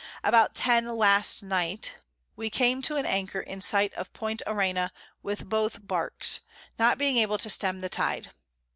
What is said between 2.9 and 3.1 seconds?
an